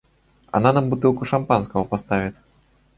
[0.49, 2.35] Она нам бутылку шампанского поставит.